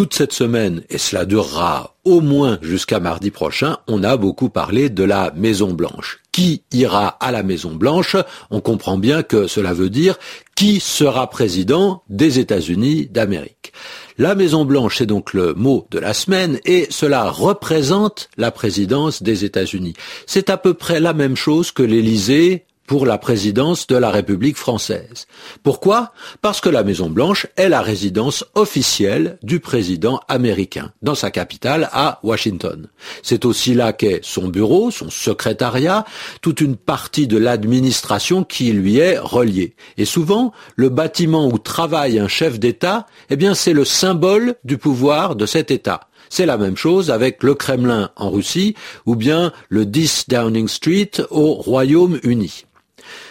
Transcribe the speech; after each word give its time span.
toute 0.00 0.14
cette 0.14 0.32
semaine, 0.32 0.82
et 0.88 0.96
cela 0.96 1.26
durera 1.26 1.94
au 2.06 2.22
moins 2.22 2.58
jusqu'à 2.62 3.00
mardi 3.00 3.30
prochain, 3.30 3.76
on 3.86 4.02
a 4.02 4.16
beaucoup 4.16 4.48
parlé 4.48 4.88
de 4.88 5.04
la 5.04 5.30
Maison 5.36 5.74
Blanche. 5.74 6.20
Qui 6.32 6.62
ira 6.72 7.08
à 7.20 7.30
la 7.30 7.42
Maison 7.42 7.74
Blanche? 7.74 8.16
On 8.50 8.62
comprend 8.62 8.96
bien 8.96 9.22
que 9.22 9.46
cela 9.46 9.74
veut 9.74 9.90
dire 9.90 10.18
qui 10.56 10.80
sera 10.80 11.28
président 11.28 12.02
des 12.08 12.38
États-Unis 12.38 13.08
d'Amérique. 13.10 13.74
La 14.16 14.34
Maison 14.34 14.64
Blanche, 14.64 14.96
c'est 14.96 15.04
donc 15.04 15.34
le 15.34 15.52
mot 15.52 15.86
de 15.90 15.98
la 15.98 16.14
semaine 16.14 16.60
et 16.64 16.86
cela 16.88 17.28
représente 17.28 18.30
la 18.38 18.50
présidence 18.50 19.22
des 19.22 19.44
États-Unis. 19.44 19.92
C'est 20.24 20.48
à 20.48 20.56
peu 20.56 20.72
près 20.72 20.98
la 20.98 21.12
même 21.12 21.36
chose 21.36 21.72
que 21.72 21.82
l'Élysée 21.82 22.64
pour 22.90 23.06
la 23.06 23.18
présidence 23.18 23.86
de 23.86 23.94
la 23.94 24.10
République 24.10 24.56
française. 24.56 25.28
Pourquoi? 25.62 26.12
Parce 26.42 26.60
que 26.60 26.68
la 26.68 26.82
Maison 26.82 27.08
Blanche 27.08 27.46
est 27.54 27.68
la 27.68 27.82
résidence 27.82 28.44
officielle 28.56 29.38
du 29.44 29.60
président 29.60 30.18
américain, 30.26 30.90
dans 31.00 31.14
sa 31.14 31.30
capitale 31.30 31.88
à 31.92 32.18
Washington. 32.24 32.88
C'est 33.22 33.44
aussi 33.44 33.74
là 33.74 33.92
qu'est 33.92 34.18
son 34.24 34.48
bureau, 34.48 34.90
son 34.90 35.08
secrétariat, 35.08 36.04
toute 36.42 36.60
une 36.60 36.74
partie 36.74 37.28
de 37.28 37.38
l'administration 37.38 38.42
qui 38.42 38.72
lui 38.72 38.96
est 38.96 39.20
reliée. 39.20 39.76
Et 39.96 40.04
souvent, 40.04 40.52
le 40.74 40.88
bâtiment 40.88 41.46
où 41.46 41.60
travaille 41.60 42.18
un 42.18 42.26
chef 42.26 42.58
d'État, 42.58 43.06
eh 43.28 43.36
bien 43.36 43.54
c'est 43.54 43.72
le 43.72 43.84
symbole 43.84 44.56
du 44.64 44.78
pouvoir 44.78 45.36
de 45.36 45.46
cet 45.46 45.70
État. 45.70 46.08
C'est 46.28 46.44
la 46.44 46.58
même 46.58 46.76
chose 46.76 47.12
avec 47.12 47.44
le 47.44 47.54
Kremlin 47.54 48.10
en 48.16 48.30
Russie 48.30 48.74
ou 49.06 49.14
bien 49.14 49.52
le 49.68 49.86
10 49.86 50.24
Downing 50.28 50.66
Street 50.66 51.12
au 51.30 51.54
Royaume-Uni. 51.54 52.64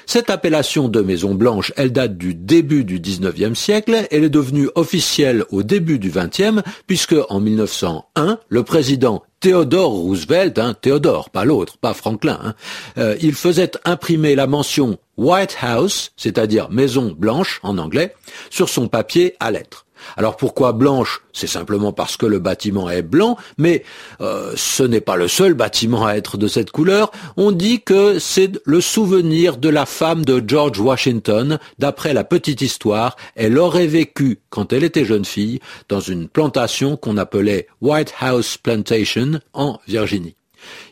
Cette 0.06 0.30
appellation 0.30 0.90
de 0.90 1.02
Maison 1.02 1.36
Blanche, 1.36 1.72
elle 1.76 1.92
date 1.92 2.18
du 2.18 2.34
début 2.34 2.84
du 2.84 3.00
19e 3.00 3.56
siècle, 3.56 4.08
elle 4.12 4.24
est 4.24 4.30
devenue 4.30 4.70
officielle 4.76 5.46
au 5.52 5.64
début 5.64 6.00
du 6.00 6.12
20e, 6.12 6.62
puisque 6.88 7.16
en 7.30 7.40
1901, 7.40 8.40
le 8.48 8.64
président 8.64 9.24
Theodore 9.40 9.92
Roosevelt, 9.92 10.60
hein, 10.60 10.76
Théodore, 10.80 11.30
pas 11.30 11.46
l'autre, 11.46 11.78
pas 11.78 11.94
Franklin, 11.94 12.40
hein, 12.44 12.54
euh, 12.98 13.16
il 13.22 13.34
faisait 13.34 13.72
imprimer 13.86 14.36
la 14.36 14.48
mention 14.48 14.98
White 15.18 15.58
House, 15.62 16.12
c'est-à-dire 16.18 16.70
Maison 16.70 17.16
Blanche 17.18 17.60
en 17.64 17.78
anglais, 17.78 18.16
sur 18.50 18.68
son 18.68 18.88
papier 18.88 19.36
à 19.40 19.52
lettres. 19.52 19.86
Alors 20.18 20.38
pourquoi 20.38 20.74
blanche? 20.74 21.22
C'est 21.34 21.48
simplement 21.48 21.94
parce 21.94 22.18
que 22.18 22.26
le 22.26 22.40
bâtiment 22.40 22.90
est 22.90 23.02
blanc, 23.02 23.38
mais 23.58 23.84
euh, 24.22 24.54
ce 24.56 24.84
n'est 24.84 25.02
pas 25.02 25.16
le 25.16 25.28
seul 25.28 25.54
bâtiment 25.54 26.06
à 26.06 26.16
être 26.16 26.38
de 26.38 26.48
cette 26.48 26.72
couleur. 26.72 27.12
On 27.38 27.52
dit 27.52 27.82
que 27.82 28.20
c'est 28.20 28.60
le 28.66 28.82
souvenir 28.82 29.58
de 29.58 29.70
la 29.70 29.86
femme 29.86 30.26
de 30.26 30.44
George 30.46 30.80
Washington. 30.80 31.60
D'après 31.78 32.14
la 32.14 32.24
petite 32.24 32.62
histoire, 32.62 33.16
elle 33.36 33.58
aurait 33.58 33.88
vécu, 33.88 34.40
quand 34.50 34.74
elle 34.74 34.84
était 34.84 35.06
jeune 35.06 35.26
fille, 35.26 35.60
dans 35.88 36.02
une 36.02 36.28
plantation 36.28 36.98
qu'on 36.98 37.18
appelait 37.18 37.68
White 37.82 38.14
House 38.20 38.58
Plantation 38.58 39.40
en 39.54 39.80
Virginie. 39.88 40.36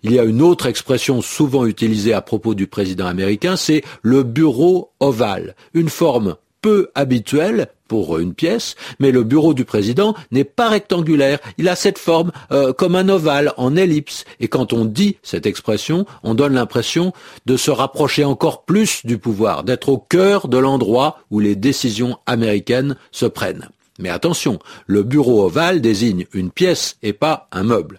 Il 0.03 0.13
y 0.13 0.19
a 0.19 0.23
une 0.23 0.41
autre 0.41 0.65
expression 0.65 1.21
souvent 1.21 1.65
utilisée 1.65 2.13
à 2.13 2.21
propos 2.21 2.55
du 2.55 2.67
président 2.67 3.05
américain, 3.05 3.57
c'est 3.57 3.83
le 4.01 4.23
bureau 4.23 4.91
ovale, 4.99 5.55
une 5.73 5.89
forme 5.89 6.35
peu 6.67 6.91
habituelle 6.95 7.67
pour 7.87 8.19
une 8.19 8.33
pièce, 8.33 8.75
mais 8.99 9.11
le 9.11 9.23
bureau 9.23 9.53
du 9.53 9.63
président 9.63 10.15
n'est 10.31 10.43
pas 10.43 10.67
rectangulaire. 10.67 11.39
Il 11.57 11.69
a 11.69 11.77
cette 11.77 11.97
forme 11.97 12.33
euh, 12.51 12.73
comme 12.73 12.97
un 12.97 13.07
ovale 13.07 13.53
en 13.55 13.77
ellipse. 13.77 14.25
Et 14.41 14.49
quand 14.49 14.73
on 14.73 14.83
dit 14.83 15.15
cette 15.23 15.45
expression, 15.45 16.05
on 16.23 16.33
donne 16.33 16.55
l'impression 16.55 17.13
de 17.45 17.55
se 17.55 17.71
rapprocher 17.71 18.25
encore 18.25 18.65
plus 18.65 19.05
du 19.05 19.17
pouvoir, 19.17 19.63
d'être 19.63 19.87
au 19.87 19.97
cœur 19.97 20.49
de 20.49 20.57
l'endroit 20.57 21.19
où 21.31 21.39
les 21.39 21.55
décisions 21.55 22.17
américaines 22.25 22.97
se 23.13 23.25
prennent. 23.25 23.69
Mais 23.97 24.09
attention, 24.09 24.59
le 24.87 25.03
bureau 25.03 25.45
ovale 25.45 25.79
désigne 25.79 26.25
une 26.33 26.51
pièce 26.51 26.97
et 27.01 27.13
pas 27.13 27.47
un 27.53 27.63
meuble. 27.63 27.95